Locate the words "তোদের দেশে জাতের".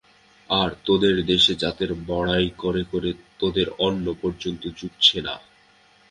0.85-1.91